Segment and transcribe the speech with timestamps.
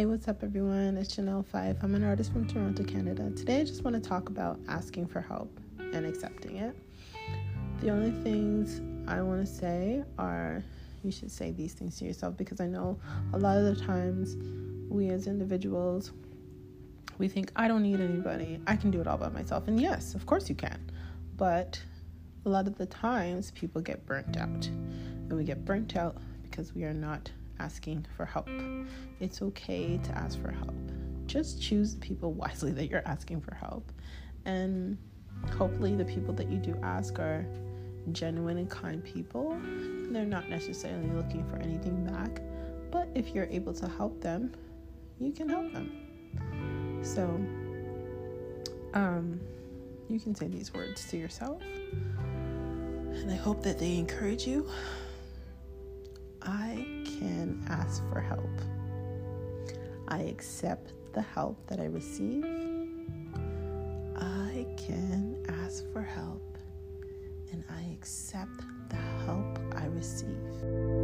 [0.00, 0.96] Hey, what's up, everyone?
[0.96, 1.76] It's Chanel Five.
[1.82, 3.30] I'm an artist from Toronto, Canada.
[3.36, 6.74] Today, I just want to talk about asking for help and accepting it.
[7.82, 10.64] The only things I want to say are
[11.04, 12.98] you should say these things to yourself because I know
[13.34, 14.38] a lot of the times
[14.88, 16.12] we as individuals
[17.18, 18.58] we think I don't need anybody.
[18.66, 19.68] I can do it all by myself.
[19.68, 20.80] And yes, of course you can.
[21.36, 21.78] But
[22.46, 24.66] a lot of the times people get burnt out.
[24.66, 28.48] And we get burnt out because we are not asking for help.
[29.20, 30.74] It's okay to ask for help.
[31.26, 33.92] Just choose the people wisely that you're asking for help.
[34.44, 34.98] And
[35.56, 37.46] hopefully, the people that you do ask are
[38.12, 39.56] genuine and kind people.
[40.10, 42.40] They're not necessarily looking for anything back.
[42.90, 44.52] But if you're able to help them,
[45.20, 47.00] you can help them.
[47.02, 47.24] So,
[48.94, 49.40] um,
[50.08, 51.62] you can say these words to yourself.
[53.12, 54.68] And I hope that they encourage you.
[56.42, 56.86] I
[57.70, 58.50] ask for help.
[60.08, 62.44] I accept the help that I receive.
[64.16, 66.58] I can ask for help
[67.52, 70.99] and I accept the help I receive.